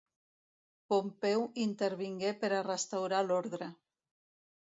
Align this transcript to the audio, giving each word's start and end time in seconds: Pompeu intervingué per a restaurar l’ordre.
Pompeu 0.93 1.43
intervingué 1.65 2.33
per 2.45 2.51
a 2.59 2.63
restaurar 2.69 3.23
l’ordre. 3.27 3.67